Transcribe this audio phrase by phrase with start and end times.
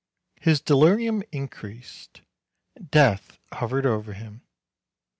[0.41, 2.21] His delirium increased;
[2.89, 4.41] death hovered over him.